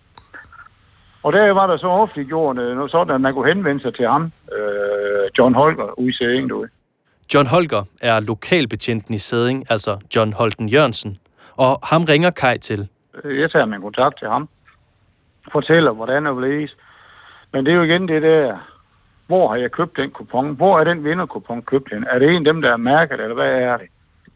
Og 1.24 1.34
der 1.34 1.52
var 1.52 1.68
der 1.68 1.78
så 1.78 1.88
ofte 1.88 2.24
gjort 2.24 2.58
øh, 2.58 2.76
noget 2.76 2.92
sådan, 2.92 3.16
at 3.16 3.22
man 3.22 3.34
kunne 3.34 3.48
henvende 3.48 3.82
sig 3.82 3.96
til 3.96 4.08
ham, 4.08 4.32
øh, 4.58 5.30
John 5.38 5.56
Holger, 5.56 6.00
ude 6.00 6.10
i 6.10 6.14
Sæding, 6.14 6.50
du 6.50 6.66
John 7.34 7.48
Holger 7.48 7.84
er 8.02 8.20
lokalbetjenten 8.20 9.14
i 9.14 9.18
Sæding, 9.18 9.66
altså 9.70 9.98
John 10.16 10.34
Holten 10.34 10.70
Jørgensen, 10.70 11.18
og 11.56 11.80
ham 11.84 12.04
ringer 12.04 12.30
Kai 12.30 12.58
til. 12.58 12.88
Øh, 13.24 13.40
jeg 13.40 13.52
tager 13.52 13.66
min 13.66 13.82
kontakt 13.82 14.20
til 14.20 14.28
ham, 14.28 14.50
fortæller, 15.52 15.92
hvordan 15.92 16.28
er 16.28 16.34
blevet. 16.34 16.76
Men 17.52 17.66
det 17.66 17.72
er 17.72 17.76
jo 17.76 17.84
igen 17.84 18.08
det 18.08 18.22
der, 18.22 18.58
hvor 19.28 19.48
har 19.48 19.56
jeg 19.56 19.72
købt 19.72 19.98
den 19.98 20.12
kupon? 20.12 20.56
Hvor 20.56 20.80
er 20.80 20.84
den 20.84 21.04
vinderkupon 21.04 21.62
købt 21.62 21.94
hen? 21.94 22.06
Er 22.10 22.20
det 22.20 22.30
en 22.30 22.48
af 22.48 22.54
dem, 22.54 22.62
der 22.62 22.72
er 22.72 22.78
mærket, 22.78 23.22
eller 23.22 23.34
hvad 23.34 23.52
er 23.52 23.78
det? 23.78 23.88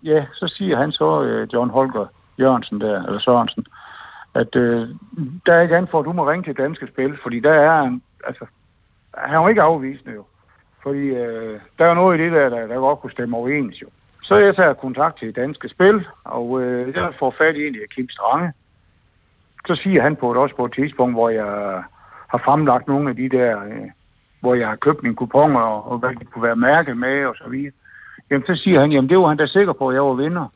Ja, 0.04 0.26
så 0.34 0.48
siger 0.48 0.78
han 0.78 0.92
så, 0.92 1.24
øh, 1.24 1.48
John 1.54 1.70
Holger 1.70 2.06
Jørgensen 2.40 2.82
der, 2.82 3.04
eller 3.06 3.20
Sørensen, 3.20 3.66
at 4.38 4.56
øh, 4.56 4.88
der 5.46 5.54
er 5.54 5.62
ikke 5.62 5.78
andet 5.78 5.92
for, 5.92 6.00
at 6.00 6.06
du 6.06 6.14
må 6.14 6.30
ringe 6.30 6.44
til 6.44 6.58
Danske 6.58 6.88
Spil, 6.88 7.18
fordi 7.24 7.40
der 7.40 7.52
er 7.52 7.82
en, 7.82 8.02
altså, 8.26 8.46
han 9.18 9.36
er 9.36 9.42
jo 9.42 9.48
ikke 9.48 9.62
afvisende 9.62 10.14
jo. 10.14 10.26
Fordi 10.84 11.08
øh, 11.08 11.60
der 11.80 11.86
er 11.86 11.94
noget 11.94 12.20
i 12.20 12.24
det 12.24 12.32
der, 12.32 12.50
der, 12.50 12.68
der 12.68 12.76
godt 12.76 13.00
kunne 13.00 13.12
stemme 13.12 13.38
overens 13.38 13.82
jo. 13.82 13.88
Så 14.24 14.36
jeg 14.36 14.56
tager 14.56 14.74
kontakt 14.74 15.18
til 15.18 15.36
Danske 15.36 15.70
Spil, 15.70 16.08
og 16.24 16.62
øh, 16.62 16.96
jeg 16.96 17.14
får 17.20 17.32
fat 17.38 17.56
i 17.56 17.68
en 17.68 17.76
af 17.76 17.90
Kim 17.90 18.10
Strange. 18.10 18.54
Så 19.68 19.76
siger 19.76 20.02
han 20.02 20.16
på 20.16 20.32
et, 20.32 20.38
også 20.38 20.56
på 20.56 20.66
et 20.66 20.74
tidspunkt, 20.74 21.16
hvor 21.16 21.30
jeg 21.30 21.84
har 22.28 22.42
fremlagt 22.46 22.88
nogle 22.88 23.10
af 23.10 23.16
de 23.16 23.30
der, 23.30 23.64
øh, 23.64 23.90
hvor 24.40 24.56
jeg 24.56 24.68
har 24.68 24.76
købt 24.76 25.04
mine 25.04 25.16
kuponer, 25.16 25.60
og, 25.60 25.92
og 25.92 25.98
hvad 25.98 26.10
det 26.10 26.32
kunne 26.32 26.44
være 26.44 26.56
mærket 26.56 26.98
med, 26.98 27.26
og 27.26 27.36
så 27.36 27.50
videre. 27.50 27.72
Jamen, 28.30 28.46
så 28.48 28.56
siger 28.56 28.80
han, 28.80 28.92
jamen 28.92 29.10
det 29.10 29.18
var 29.18 29.28
han 29.28 29.38
da 29.38 29.46
sikker 29.46 29.74
på, 29.74 29.90
at 29.90 29.96
jeg 29.96 30.04
var 30.04 30.14
vinder. 30.14 30.48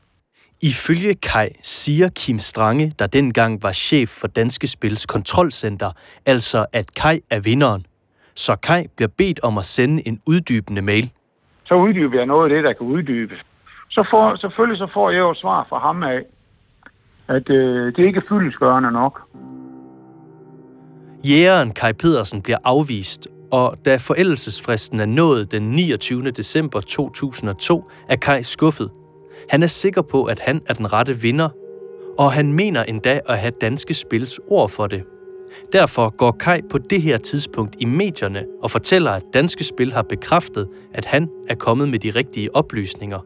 Ifølge 0.64 1.16
Kai 1.16 1.50
siger 1.64 2.10
Kim 2.10 2.40
Strange, 2.40 2.94
der 3.00 3.08
dengang 3.08 3.64
var 3.64 3.72
chef 3.72 4.10
for 4.10 4.28
Danske 4.28 4.68
Spils 4.68 5.06
kontrolcenter, 5.06 5.92
altså 6.26 6.66
at 6.74 6.94
Kai 6.94 7.22
er 7.30 7.40
vinderen. 7.40 7.86
Så 8.36 8.56
Kai 8.56 8.88
bliver 8.96 9.10
bedt 9.18 9.40
om 9.44 9.58
at 9.58 9.66
sende 9.66 10.08
en 10.08 10.22
uddybende 10.26 10.82
mail. 10.82 11.12
Så 11.66 11.76
uddyber 11.76 12.18
jeg 12.18 12.26
noget 12.26 12.50
af 12.50 12.56
det, 12.56 12.64
der 12.64 12.74
kan 12.74 12.88
uddybes. 12.88 13.40
Så 13.90 14.08
får, 14.12 14.36
selvfølgelig 14.36 14.78
så 14.78 14.88
får 14.94 15.10
jeg 15.10 15.20
jo 15.20 15.32
et 15.32 15.38
svar 15.38 15.66
fra 15.70 15.80
ham 15.80 16.04
af, 16.04 16.22
at 17.28 17.50
øh, 17.50 17.96
det 17.96 18.00
ikke 18.00 18.18
er 18.18 18.24
fyldesgørende 18.30 18.92
nok. 18.92 19.22
Jægeren 21.24 21.72
Kai 21.72 21.94
Pedersen 21.94 22.42
bliver 22.42 22.58
afvist, 22.64 23.28
og 23.52 23.78
da 23.86 23.98
forældelsesfristen 23.98 25.00
er 25.00 25.06
nået 25.06 25.52
den 25.52 25.72
29. 25.72 26.32
december 26.32 26.82
2002, 26.82 27.92
er 28.10 28.16
Kai 28.16 28.44
skuffet. 28.44 28.92
Han 29.50 29.64
er 29.64 29.68
sikker 29.68 30.02
på, 30.02 30.24
at 30.24 30.40
han 30.40 30.62
er 30.68 30.74
den 30.74 30.94
rette 30.94 31.22
vinder, 31.22 31.50
og 32.18 32.32
han 32.32 32.54
mener 32.54 32.84
endda 32.84 33.20
at 33.30 33.40
have 33.40 33.54
danske 33.62 33.94
spils 33.94 34.40
ord 34.48 34.70
for 34.70 34.88
det. 34.88 35.04
Derfor 35.74 36.10
går 36.10 36.32
Kai 36.32 36.62
på 36.70 36.78
det 36.78 37.02
her 37.02 37.18
tidspunkt 37.18 37.76
i 37.80 37.86
medierne 37.86 38.46
og 38.62 38.72
fortæller, 38.72 39.12
at 39.12 39.24
Danske 39.34 39.64
Spil 39.64 39.94
har 39.94 40.02
bekræftet, 40.02 40.68
at 40.94 41.06
han 41.06 41.30
er 41.48 41.56
kommet 41.56 41.90
med 41.90 42.00
de 42.00 42.10
rigtige 42.10 42.56
oplysninger. 42.56 43.20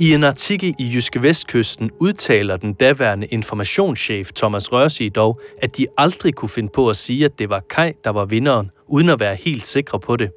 I 0.00 0.14
en 0.14 0.24
artikel 0.24 0.74
i 0.78 0.90
Jyske 0.94 1.22
Vestkysten 1.22 1.90
udtaler 2.00 2.56
den 2.56 2.72
daværende 2.72 3.26
informationschef 3.26 4.32
Thomas 4.32 4.72
Rørsi 4.72 5.08
dog, 5.08 5.40
at 5.62 5.76
de 5.76 5.86
aldrig 5.96 6.34
kunne 6.34 6.48
finde 6.48 6.68
på 6.74 6.88
at 6.88 6.96
sige, 6.96 7.24
at 7.24 7.38
det 7.38 7.50
var 7.50 7.60
Kai, 7.70 7.92
der 8.04 8.10
var 8.10 8.24
vinderen, 8.24 8.70
uden 8.88 9.08
at 9.08 9.20
være 9.20 9.34
helt 9.34 9.66
sikre 9.66 10.00
på 10.00 10.16
det. 10.16 10.30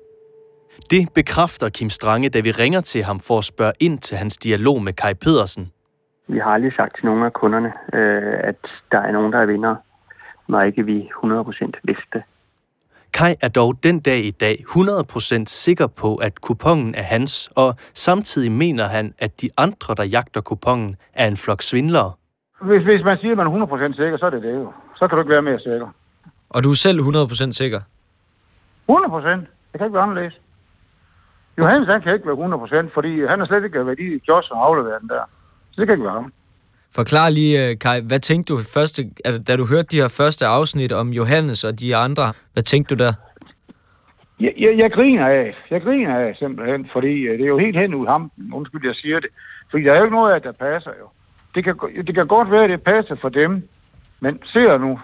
Det 0.91 1.13
bekræfter 1.13 1.69
Kim 1.69 1.89
Strange, 1.89 2.29
da 2.29 2.39
vi 2.39 2.51
ringer 2.51 2.81
til 2.81 3.03
ham 3.03 3.19
for 3.19 3.37
at 3.37 3.43
spørge 3.43 3.73
ind 3.79 3.99
til 3.99 4.17
hans 4.17 4.37
dialog 4.37 4.83
med 4.83 4.93
Kai 4.93 5.13
Pedersen. 5.13 5.71
Vi 6.27 6.37
har 6.37 6.51
aldrig 6.51 6.73
sagt 6.73 6.95
til 6.95 7.05
nogen 7.05 7.23
af 7.23 7.33
kunderne, 7.33 7.73
øh, 7.93 8.39
at 8.43 8.55
der 8.91 8.97
er 8.97 9.11
nogen, 9.11 9.33
der 9.33 9.39
er 9.39 9.45
vinder, 9.45 9.75
når 10.47 10.61
ikke 10.61 10.85
vi 10.85 11.09
100% 11.23 11.71
vidste. 11.83 12.23
Kai 13.13 13.35
er 13.41 13.47
dog 13.47 13.83
den 13.83 13.99
dag 13.99 14.25
i 14.25 14.31
dag 14.31 14.65
100% 14.69 15.43
sikker 15.45 15.87
på, 15.87 16.15
at 16.15 16.41
kupongen 16.41 16.95
er 16.95 17.01
hans, 17.01 17.51
og 17.55 17.75
samtidig 17.93 18.51
mener 18.51 18.87
han, 18.87 19.13
at 19.19 19.41
de 19.41 19.49
andre, 19.57 19.95
der 19.95 20.03
jagter 20.03 20.41
kupongen, 20.41 20.95
er 21.13 21.27
en 21.27 21.37
flok 21.37 21.61
svindlere. 21.61 22.11
Hvis, 22.61 22.83
hvis 22.83 23.03
man 23.03 23.17
siger, 23.17 23.31
at 23.31 23.37
man 23.37 23.47
er 23.47 23.91
100% 23.91 23.95
sikker, 23.95 24.17
så 24.17 24.25
er 24.25 24.29
det 24.29 24.43
det 24.43 24.53
jo. 24.53 24.71
Så 24.95 25.07
kan 25.07 25.15
du 25.15 25.21
ikke 25.21 25.31
være 25.31 25.41
mere 25.41 25.59
sikker. 25.59 25.87
Og 26.49 26.63
du 26.63 26.71
er 26.71 26.75
selv 26.75 26.99
100% 26.99 27.51
sikker? 27.51 27.81
100 28.89 29.09
procent. 29.09 29.47
Det 29.71 29.79
kan 29.79 29.87
ikke 29.87 29.93
være 29.93 30.03
anderledes. 30.03 30.39
Johannes, 31.59 31.87
han 31.89 32.01
kan 32.01 32.13
ikke 32.13 32.25
være 32.25 32.33
100 32.33 32.59
procent, 32.59 32.93
fordi 32.93 33.25
han 33.25 33.39
har 33.39 33.45
slet 33.45 33.63
ikke 33.63 33.85
været 33.85 33.99
i 33.99 34.21
Josh 34.27 34.51
og 34.51 34.65
afleveret 34.65 35.01
den 35.01 35.09
der. 35.09 35.23
Så 35.71 35.81
det 35.81 35.87
kan 35.87 35.93
ikke 35.93 36.03
være 36.03 36.13
ham. 36.13 36.33
Forklar 36.91 37.29
lige, 37.29 37.69
øh, 37.69 37.77
Kai, 37.79 38.01
hvad 38.01 38.19
tænkte 38.19 38.53
du 38.53 38.61
første, 38.61 39.09
da 39.47 39.55
du 39.55 39.65
hørte 39.65 39.87
de 39.91 40.01
her 40.01 40.07
første 40.07 40.45
afsnit 40.45 40.91
om 40.91 41.09
Johannes 41.09 41.63
og 41.63 41.79
de 41.79 41.95
andre? 41.95 42.33
Hvad 42.53 42.63
tænkte 42.63 42.95
du 42.95 43.03
der? 43.03 43.13
Jeg, 44.39 44.53
jeg, 44.57 44.77
jeg 44.77 44.91
griner 44.91 45.27
af. 45.27 45.55
Jeg 45.69 45.81
griner 45.81 46.15
af 46.15 46.35
simpelthen, 46.35 46.89
fordi 46.93 47.21
øh, 47.21 47.37
det 47.37 47.43
er 47.43 47.47
jo 47.47 47.57
helt 47.57 47.77
hen 47.77 47.93
ud 47.93 48.07
ham. 48.07 48.31
Undskyld, 48.53 48.85
jeg 48.85 48.95
siger 48.95 49.19
det. 49.19 49.29
Fordi 49.71 49.83
der 49.83 49.93
er 49.93 49.97
jo 49.97 50.03
ikke 50.03 50.15
noget 50.15 50.33
af, 50.33 50.41
der 50.41 50.51
passer 50.51 50.91
jo. 50.99 51.09
Det 51.55 51.63
kan, 51.63 51.75
det 52.07 52.15
kan 52.15 52.27
godt 52.27 52.51
være, 52.51 52.63
at 52.63 52.69
det 52.69 52.81
passer 52.81 53.15
for 53.15 53.29
dem, 53.29 53.67
men 54.19 54.39
ser 54.43 54.77
nu, 54.77 54.99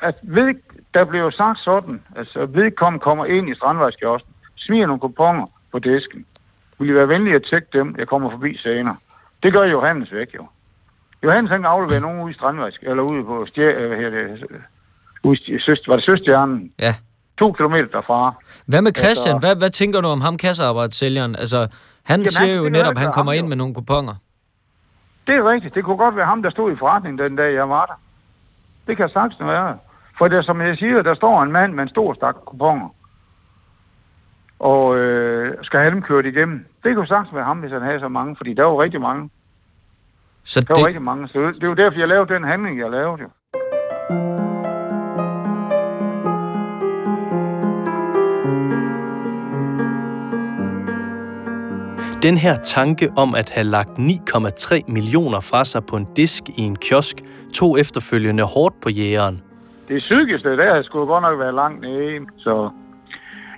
at 0.00 0.14
ved, 0.22 0.54
der 0.94 1.04
blev 1.04 1.20
jo 1.20 1.30
sagt 1.30 1.58
sådan, 1.58 2.02
altså 2.16 2.46
vedkommende 2.46 3.02
kommer 3.02 3.24
ind 3.24 3.50
i 3.50 3.54
strandvejskiosten, 3.54 4.32
smiger 4.56 4.86
nogle 4.86 5.00
kuponer 5.00 5.46
på 5.72 5.78
disken. 5.78 6.24
Vil 6.78 6.90
I 6.90 6.94
være 6.94 7.08
venlige 7.08 7.36
at 7.36 7.42
tjekke 7.50 7.68
dem? 7.72 7.94
Jeg 7.98 8.08
kommer 8.08 8.30
forbi 8.30 8.56
senere. 8.56 8.96
Det 9.42 9.52
gør 9.52 9.62
Johannes 9.64 10.12
væk 10.12 10.34
jo. 10.34 10.46
Johannes 11.24 11.50
han 11.50 11.64
afleverer 11.64 12.00
nogen 12.00 12.20
ude 12.20 12.30
i 12.30 12.34
strandvejsk, 12.34 12.82
eller 12.82 13.02
ude 13.02 13.24
på 13.24 13.46
stjer, 13.46 13.86
hvad 13.88 13.96
her 13.96 14.10
det, 14.10 14.46
ude 15.22 15.38
i, 15.46 15.58
søst, 15.58 15.88
var 15.88 15.94
det 15.96 16.04
Søstjernen? 16.04 16.72
Ja. 16.78 16.94
To 17.38 17.52
kilometer 17.52 17.86
derfra. 17.86 18.34
Hvad 18.66 18.82
med 18.82 18.92
Christian? 18.96 19.34
Altså, 19.34 19.46
hvad, 19.46 19.56
hvad 19.56 19.70
tænker 19.70 20.00
du 20.00 20.08
om 20.08 20.20
ham, 20.20 20.36
kassearbejdssælgeren? 20.36 21.36
Altså, 21.36 21.66
han 22.02 22.20
Jamen, 22.20 22.26
siger 22.26 22.46
han- 22.46 22.56
jo 22.56 22.64
det 22.64 22.72
netop, 22.72 22.90
at 22.90 22.98
han 22.98 23.12
kommer 23.12 23.32
ham, 23.32 23.36
ind 23.38 23.44
jo. 23.44 23.48
med 23.48 23.56
nogle 23.56 23.74
kuponer. 23.74 24.14
Det 25.26 25.34
er 25.34 25.50
rigtigt. 25.50 25.74
Det 25.74 25.84
kunne 25.84 25.96
godt 25.96 26.16
være 26.16 26.26
ham, 26.26 26.42
der 26.42 26.50
stod 26.50 26.72
i 26.72 26.76
forretningen 26.76 27.18
den 27.18 27.36
dag, 27.36 27.54
jeg 27.54 27.68
var 27.68 27.86
der. 27.86 28.00
Det 28.86 28.96
kan 28.96 29.08
sagtens 29.08 29.40
være. 29.40 29.78
For 30.18 30.28
der, 30.28 30.42
som 30.42 30.60
jeg 30.60 30.76
siger, 30.76 31.02
der 31.02 31.14
står 31.14 31.42
en 31.42 31.52
mand 31.52 31.72
med 31.74 31.82
en 31.82 31.88
stor 31.88 32.14
stak 32.14 32.34
kuponer. 32.46 32.88
Og 34.58 34.98
øh, 34.98 35.54
skal 35.62 35.80
have 35.80 35.90
dem 35.90 36.02
kørt 36.02 36.26
igennem. 36.26 36.66
Det 36.84 36.94
kunne 36.96 37.06
sagtens 37.06 37.34
være 37.34 37.44
ham, 37.44 37.58
hvis 37.58 37.72
han 37.72 37.82
havde 37.82 38.00
så 38.00 38.08
mange. 38.08 38.36
Fordi 38.36 38.54
der 38.54 38.64
var 38.64 38.82
rigtig 38.82 39.00
mange. 39.00 39.30
Så 40.44 40.60
Der 40.60 40.66
var 40.68 40.74
det, 40.74 40.86
rigtig 40.86 41.02
mange. 41.02 41.28
Så 41.28 41.40
det 41.40 41.54
det 41.54 41.62
er 41.62 41.68
jo 41.68 41.74
derfor, 41.74 41.98
jeg 41.98 42.08
lavede 42.08 42.34
den 42.34 42.44
handling, 42.44 42.78
jeg 42.78 42.90
lavede 42.90 43.22
jo. 43.22 43.28
Den 52.22 52.38
her 52.38 52.56
tanke 52.56 53.10
om 53.16 53.34
at 53.34 53.50
have 53.50 53.64
lagt 53.64 53.90
9,3 53.90 54.80
millioner 54.88 55.40
fra 55.40 55.64
sig 55.64 55.86
på 55.86 55.96
en 55.96 56.08
disk 56.16 56.42
i 56.48 56.60
en 56.60 56.76
kiosk 56.76 57.16
tog 57.54 57.80
efterfølgende 57.80 58.42
hårdt 58.42 58.80
på 58.80 58.88
jægeren. 58.88 59.42
Det 59.88 59.98
psykiske, 59.98 60.56
der 60.56 60.82
skulle 60.82 61.06
godt 61.06 61.22
nok 61.22 61.38
være 61.38 61.54
langt 61.54 61.80
nede. 61.80 62.26
Så 62.36 62.70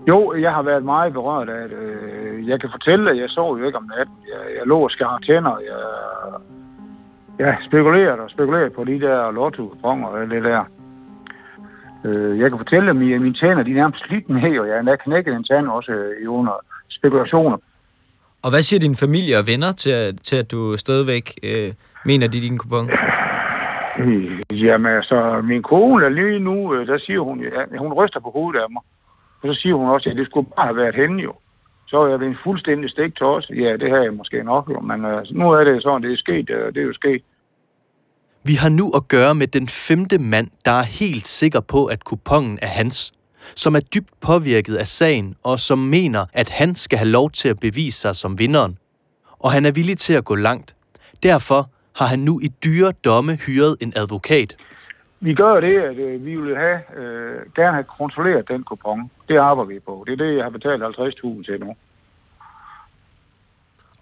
jo, 0.08 0.34
jeg 0.40 0.52
har 0.54 0.62
været 0.62 0.84
meget 0.84 1.12
berørt 1.12 1.48
af 1.48 1.68
det. 1.68 1.76
Øh, 1.78 2.48
Jeg 2.48 2.60
kan 2.60 2.70
fortælle, 2.70 3.10
at 3.10 3.16
jeg 3.16 3.30
sov 3.30 3.58
jo 3.58 3.64
ikke 3.66 3.78
om 3.78 3.90
natten. 3.96 4.14
Jeg, 4.28 4.56
jeg 4.58 4.66
lå 4.66 4.78
og 4.78 4.90
skar 4.90 5.18
tænder. 5.26 5.56
Jeg, 5.58 5.78
jeg 7.38 7.56
spekulerede 7.68 8.20
og 8.20 8.30
spekulerede 8.30 8.70
på 8.70 8.84
de 8.84 9.00
der 9.00 9.30
lotto 9.30 9.74
og 9.82 10.30
det 10.30 10.44
der. 10.44 10.64
Øh, 12.06 12.38
Jeg 12.38 12.50
kan 12.50 12.58
fortælle, 12.58 12.90
at 12.90 12.96
mine, 12.96 13.18
mine 13.18 13.34
tænder 13.34 13.62
de 13.62 13.70
er 13.70 13.74
nærmest 13.74 14.04
slidt 14.06 14.28
ned, 14.28 14.58
og 14.58 14.66
jeg 14.68 14.74
er 14.76 14.80
endda 14.80 14.96
knækket 14.96 15.34
en 15.34 15.44
tand 15.44 15.68
også 15.68 15.92
øh, 15.92 16.22
i 16.22 16.26
under 16.26 16.64
spekulationer. 16.88 17.56
og 18.42 18.50
hvad 18.50 18.62
siger 18.62 18.80
dine 18.80 18.96
familie 18.96 19.38
og 19.38 19.46
venner 19.46 19.72
til, 19.72 19.90
at- 19.90 20.14
til 20.22 20.36
at 20.36 20.50
du 20.50 20.76
stadigvæk 20.76 21.38
øh, 21.42 21.72
mener, 22.04 22.28
de 22.28 22.38
er 22.38 22.42
din 22.42 22.58
kupon? 22.58 22.90
Jamen 24.52 24.92
altså, 24.92 25.40
min 25.44 25.62
kone 25.62 26.04
er 26.04 26.08
lige 26.08 26.38
nu, 26.38 26.84
der 26.86 26.98
siger 26.98 27.20
hun, 27.20 27.40
ja, 27.40 27.78
hun 27.78 27.92
ryster 27.92 28.20
på 28.20 28.30
hovedet 28.30 28.60
af 28.60 28.66
mig. 28.70 28.82
Og 29.42 29.54
så 29.54 29.60
siger 29.60 29.74
hun 29.74 29.88
også, 29.88 30.10
at 30.10 30.16
det 30.16 30.26
skulle 30.26 30.48
bare 30.56 30.66
have 30.66 30.76
været 30.76 30.94
hende 30.94 31.22
jo. 31.22 31.34
Så 31.88 32.00
er 32.00 32.08
jeg 32.08 32.18
blevet 32.18 32.32
en 32.32 32.38
fuldstændig 32.44 32.90
stik 32.90 33.16
til 33.16 33.26
os. 33.26 33.50
Ja, 33.50 33.76
det 33.76 33.90
har 33.90 33.96
jeg 33.96 34.14
måske 34.14 34.42
nok 34.42 34.70
jo, 34.70 34.80
men 34.80 35.04
øh, 35.04 35.26
nu 35.30 35.50
er 35.50 35.64
det 35.64 35.82
sådan, 35.82 36.02
det 36.02 36.12
er 36.12 36.16
sket, 36.16 36.50
og 36.50 36.74
det 36.74 36.80
er 36.80 36.86
jo 36.86 36.92
sket. 36.92 37.22
Vi 38.42 38.54
har 38.54 38.68
nu 38.68 38.90
at 38.90 39.08
gøre 39.08 39.34
med 39.34 39.46
den 39.46 39.68
femte 39.68 40.18
mand, 40.18 40.50
der 40.64 40.70
er 40.70 40.82
helt 40.82 41.26
sikker 41.26 41.60
på, 41.60 41.86
at 41.86 42.04
kupongen 42.04 42.58
er 42.62 42.66
hans, 42.66 43.12
som 43.54 43.74
er 43.74 43.80
dybt 43.80 44.20
påvirket 44.20 44.76
af 44.76 44.86
sagen, 44.86 45.36
og 45.42 45.60
som 45.60 45.78
mener, 45.78 46.26
at 46.32 46.48
han 46.48 46.74
skal 46.74 46.98
have 46.98 47.08
lov 47.08 47.30
til 47.30 47.48
at 47.48 47.60
bevise 47.60 48.00
sig 48.00 48.16
som 48.16 48.38
vinderen. 48.38 48.78
Og 49.38 49.52
han 49.52 49.66
er 49.66 49.70
villig 49.70 49.98
til 49.98 50.12
at 50.12 50.24
gå 50.24 50.34
langt. 50.34 50.74
Derfor 51.22 51.70
har 51.96 52.06
han 52.06 52.18
nu 52.18 52.40
i 52.40 52.48
dyre 52.64 52.92
domme 53.04 53.36
hyret 53.46 53.76
en 53.80 53.92
advokat. 53.96 54.56
Vi 55.20 55.34
gør 55.34 55.60
det, 55.60 55.80
at 55.80 55.96
øh, 55.96 56.24
vi 56.24 56.36
vil 56.36 56.56
have, 56.56 56.80
øh, 56.96 57.40
gerne 57.54 57.72
have 57.72 57.84
kontrolleret 57.84 58.48
den 58.48 58.62
kupon. 58.62 59.10
Det 59.28 59.36
arbejder 59.36 59.68
vi 59.68 59.78
på. 59.78 60.04
Det 60.06 60.12
er 60.12 60.16
det, 60.16 60.36
jeg 60.36 60.44
har 60.44 60.50
betalt 60.50 60.82
50.000 60.82 61.44
til 61.44 61.60
nu. 61.60 61.76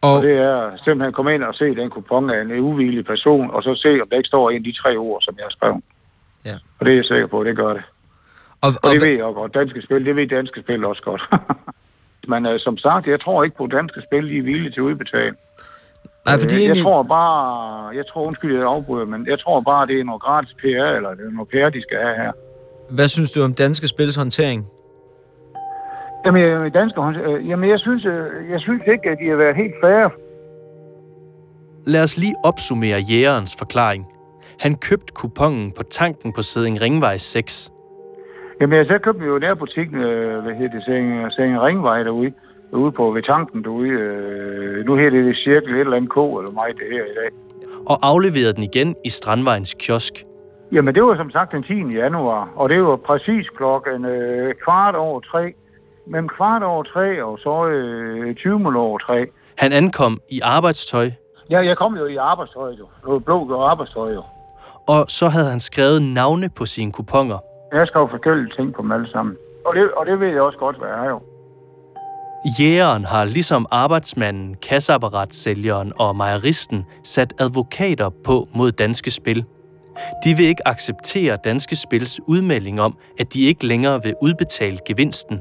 Og, 0.00 0.14
Og 0.14 0.22
det 0.22 0.38
er 0.38 0.76
simpelthen 0.76 1.08
at 1.08 1.14
komme 1.14 1.34
ind 1.34 1.42
og 1.42 1.54
se 1.54 1.74
den 1.74 1.90
kupon 1.90 2.30
af 2.30 2.42
en 2.42 2.58
uvillig 2.58 3.04
person, 3.04 3.50
og 3.50 3.62
så 3.62 3.74
se, 3.74 4.02
om 4.02 4.08
der 4.08 4.16
ikke 4.16 4.26
står 4.26 4.50
en 4.50 4.56
af 4.56 4.64
de 4.64 4.72
tre 4.72 4.96
ord, 4.96 5.22
som 5.22 5.34
jeg 5.38 5.44
har 5.44 5.50
skrevet. 5.50 5.82
Ja. 6.44 6.54
Og 6.78 6.86
det 6.86 6.92
er 6.92 6.96
jeg 6.96 7.04
sikker 7.04 7.26
på, 7.26 7.44
det 7.44 7.56
gør 7.56 7.72
det. 7.72 7.82
og, 8.60 8.68
Og 8.68 8.74
og, 8.82 8.92
det 8.92 9.00
ved 9.00 9.08
jeg 9.08 9.18
godt. 9.18 9.54
Danske 9.54 9.82
spil, 9.82 10.06
det 10.06 10.16
ved 10.16 10.26
danske 10.26 10.60
spil 10.60 10.84
også 10.84 11.02
godt. 11.02 11.30
Men 12.28 12.46
øh, 12.46 12.60
som 12.60 12.78
sagt, 12.78 13.06
jeg 13.06 13.20
tror 13.20 13.44
ikke 13.44 13.56
på, 13.56 13.64
at 13.64 13.70
danske 13.70 14.02
spil 14.02 14.30
de 14.30 14.38
er 14.38 14.42
villige 14.42 14.70
til 14.70 14.80
at 14.80 14.84
udbetale. 14.84 15.34
Nej, 16.26 16.38
fordi 16.38 16.54
Øh, 16.54 16.60
jeg 16.60 16.66
egentlig, 16.66 16.84
tror 16.84 17.02
bare, 17.02 17.86
jeg 17.88 18.06
tror, 18.06 18.22
undskyld, 18.26 18.54
jeg 18.56 18.64
afbryder, 18.66 19.06
men 19.06 19.26
jeg 19.26 19.38
tror 19.38 19.60
bare, 19.60 19.86
det 19.86 20.00
er 20.00 20.04
noget 20.04 20.22
gratis 20.22 20.54
PR, 20.54 20.64
eller 20.96 21.10
det 21.14 21.26
er 21.26 21.30
noget 21.30 21.48
PR, 21.48 21.70
de 21.70 21.82
skal 21.82 21.98
have 21.98 22.14
her. 22.16 22.32
hvad 22.90 23.08
synes 23.08 23.30
du 23.32 23.42
om 23.42 23.54
danske 23.54 23.88
spils 23.88 24.16
håndtering? 24.16 24.66
Jamen, 26.26 26.42
jeg, 26.42 26.74
danske, 26.74 27.00
hånd- 27.00 27.20
øh, 27.30 27.48
jamen, 27.48 27.70
jeg 27.70 27.78
synes, 27.78 28.04
øh, 28.04 28.50
jeg 28.50 28.60
synes 28.60 28.82
ikke, 28.92 29.10
at 29.10 29.18
de 29.22 29.28
har 29.28 29.36
været 29.36 29.56
helt 29.56 29.74
færre. 29.84 30.10
Lad 31.86 32.02
os 32.02 32.16
lige 32.18 32.34
opsummere 32.44 32.98
jægerens 33.00 33.56
forklaring. 33.58 34.06
Han 34.58 34.74
købte 34.74 35.12
kupongen 35.14 35.72
på 35.72 35.82
tanken 35.82 36.32
på 36.32 36.42
Sæding 36.42 36.80
Ringvej 36.80 37.16
6. 37.16 37.72
Jamen, 38.60 38.84
så 38.86 38.98
købte 38.98 39.20
vi 39.20 39.26
jo 39.26 39.38
der 39.38 39.54
butikken, 39.54 40.00
øh, 40.00 40.42
hvad 40.42 40.54
hedder 40.54 40.74
det, 40.76 40.84
Sæng, 40.84 41.32
Sæng 41.32 41.60
Ringvej 41.62 42.02
derude, 42.02 42.32
ude 42.72 42.92
på 42.92 43.10
ved 43.10 43.22
tanken 43.22 43.64
derude. 43.64 43.88
Øh, 43.88 44.86
nu 44.86 44.94
hedder 44.96 45.10
det 45.22 45.36
cirkel 45.36 45.74
et 45.74 45.80
eller 45.80 45.96
andet 45.96 46.10
K, 46.10 46.16
eller 46.16 46.50
mig 46.52 46.68
det 46.78 46.86
her 46.92 47.04
i 47.04 47.14
dag. 47.20 47.30
og 47.86 47.98
afleverede 48.02 48.52
den 48.52 48.62
igen 48.62 48.96
i 49.04 49.10
Strandvejens 49.10 49.74
kiosk. 49.78 50.24
Jamen, 50.72 50.94
det 50.94 51.02
var 51.02 51.16
som 51.16 51.30
sagt 51.30 51.52
den 51.52 51.62
10. 51.62 51.74
januar, 51.74 52.48
og 52.56 52.68
det 52.68 52.84
var 52.84 52.96
præcis 52.96 53.48
klokken 53.48 54.04
øh, 54.04 54.54
kvart 54.64 54.94
over 54.94 55.20
tre. 55.20 55.52
Mellem 56.06 56.28
kvart 56.28 56.62
over 56.62 56.82
tre 56.82 57.24
og 57.24 57.38
så 57.38 57.66
øh, 57.66 58.34
20 58.34 58.58
minutter 58.58 58.80
over 58.80 58.98
tre. 58.98 59.26
Han 59.56 59.72
ankom 59.72 60.20
i 60.30 60.40
arbejdstøj, 60.40 61.10
Ja, 61.50 61.58
jeg 61.66 61.76
kom 61.76 61.96
jo 61.96 62.06
i 62.06 62.16
arbejdstøj, 62.16 62.70
jo. 62.78 62.86
Noget 63.06 63.24
blå 63.24 63.48
og 63.50 63.70
arbejdstøj, 63.70 64.12
jo. 64.14 64.22
og 64.86 65.04
så 65.08 65.28
havde 65.28 65.50
han 65.50 65.60
skrevet 65.60 66.02
navne 66.02 66.48
på 66.48 66.66
sine 66.66 66.92
kuponer. 66.92 67.38
Jeg 67.72 67.86
skal 67.86 67.98
jo 67.98 68.06
forskellige 68.06 68.50
ting 68.56 68.74
på 68.74 68.82
dem 68.82 68.92
alle 68.92 69.08
sammen. 69.10 69.36
Og 69.66 69.74
det, 69.74 69.90
og 69.90 70.06
det 70.06 70.20
ved 70.20 70.28
jeg 70.28 70.42
også 70.42 70.58
godt, 70.58 70.78
hvad 70.78 70.88
jeg 70.88 71.04
er 71.06 71.08
jo. 71.10 71.20
Jægeren 72.44 73.04
har 73.04 73.24
ligesom 73.24 73.66
arbejdsmanden, 73.70 74.54
kasseapparatsælgeren 74.62 75.92
og 75.98 76.16
mejeristen 76.16 76.84
sat 77.04 77.34
advokater 77.38 78.10
på 78.24 78.48
mod 78.54 78.72
Danske 78.72 79.10
Spil. 79.10 79.44
De 80.24 80.36
vil 80.36 80.46
ikke 80.46 80.68
acceptere 80.68 81.38
Danske 81.44 81.76
Spils 81.76 82.20
udmelding 82.26 82.80
om, 82.80 82.98
at 83.18 83.34
de 83.34 83.42
ikke 83.42 83.66
længere 83.66 84.02
vil 84.02 84.14
udbetale 84.22 84.78
gevinsten. 84.86 85.40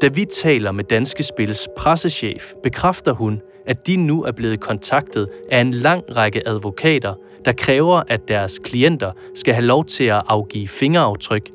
Da 0.00 0.08
vi 0.08 0.24
taler 0.24 0.72
med 0.72 0.84
Danske 0.84 1.22
Spils 1.22 1.68
pressechef, 1.76 2.52
bekræfter 2.62 3.12
hun, 3.12 3.40
at 3.66 3.86
de 3.86 3.96
nu 3.96 4.22
er 4.22 4.32
blevet 4.32 4.60
kontaktet 4.60 5.28
af 5.50 5.60
en 5.60 5.74
lang 5.74 6.16
række 6.16 6.48
advokater, 6.48 7.14
der 7.44 7.52
kræver, 7.52 8.02
at 8.08 8.20
deres 8.28 8.58
klienter 8.64 9.12
skal 9.34 9.54
have 9.54 9.66
lov 9.66 9.84
til 9.84 10.04
at 10.04 10.22
afgive 10.28 10.68
fingeraftryk 10.68 11.50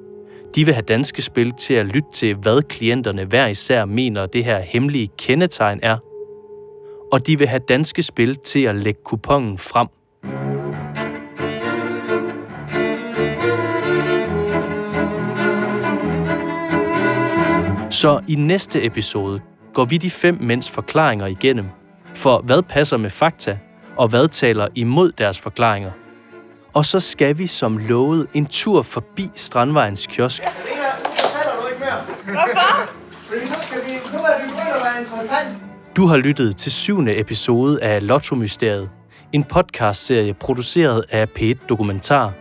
de 0.56 0.66
vil 0.66 0.74
have 0.74 0.86
danske 0.86 1.22
spil 1.22 1.52
til 1.52 1.74
at 1.74 1.86
lytte 1.86 2.10
til, 2.14 2.36
hvad 2.36 2.62
klienterne 2.62 3.26
hver 3.26 3.48
især 3.48 3.86
mener, 3.86 4.26
det 4.26 4.44
her 4.46 4.60
hemmelige 4.60 5.10
kendetegn 5.18 5.80
er. 5.84 5.98
Og 7.12 7.28
de 7.28 7.38
vil 7.38 7.48
have 7.48 7.62
danske 7.68 8.04
spil 8.04 8.36
til 8.36 8.64
at 8.64 8.76
lægge 8.76 9.00
kupongen 9.04 9.58
frem. 9.58 9.88
Så 17.92 18.20
i 18.28 18.36
næste 18.36 18.86
episode 18.86 19.42
går 19.74 19.86
vi 19.86 19.98
de 19.98 20.10
fem 20.10 20.38
mænds 20.42 20.70
forklaringer 20.70 21.26
igennem. 21.26 21.66
For 22.16 22.42
hvad 22.42 22.62
passer 22.62 22.98
med 22.98 23.10
fakta, 23.10 23.58
og 23.96 24.08
hvad 24.08 24.28
taler 24.28 24.68
imod 24.76 25.12
deres 25.12 25.40
forklaringer? 25.40 25.92
Og 26.78 26.86
så 26.86 27.00
skal 27.00 27.38
vi 27.38 27.48
som 27.48 27.78
lovet 27.78 28.28
en 28.34 28.46
tur 28.46 28.82
forbi 28.82 29.30
Strandvejens 29.36 30.08
kiosk 30.08 30.42
Hvorfor? 30.42 30.58
Fordi 33.28 33.46
nu, 33.46 33.56
skal 33.64 33.86
vi, 33.86 33.92
nu 34.14 34.18
er 34.18 34.38
det 34.38 34.48
begyndt 34.48 34.76
at 34.76 34.84
være 34.84 35.02
interessant. 35.02 35.48
Du 35.96 36.06
har 36.06 36.18
lyttet 36.18 36.58
til 36.58 36.72
syvende 36.72 37.20
episode 37.20 37.84
af 37.84 38.08
Lotto 38.08 38.36
Mysteriet, 38.36 38.90
en 39.32 39.44
podcastserie 39.44 40.34
produceret 40.34 41.04
af 41.12 41.28
P1 41.40 41.68
Dokumentar. 41.70 42.34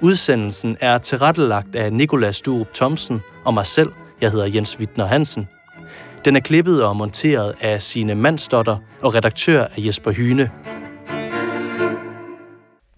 Udsendelsen 0.00 0.76
er 0.80 0.98
tilrettelagt 0.98 1.74
af 1.74 1.92
Nikolas 1.92 2.36
Sturup 2.36 2.74
Thomsen 2.74 3.20
og 3.44 3.54
mig 3.54 3.66
selv. 3.66 3.92
Jeg 4.20 4.30
hedder 4.30 4.46
Jens 4.46 4.78
Wittner 4.78 5.06
Hansen. 5.06 5.48
Den 6.24 6.36
er 6.36 6.40
klippet 6.40 6.82
og 6.82 6.96
monteret 6.96 7.54
af 7.60 7.82
sine 7.82 8.14
Mandsdotter 8.14 8.76
og 9.02 9.14
redaktør 9.14 9.64
af 9.64 9.78
Jesper 9.78 10.10
Hyne. 10.10 10.50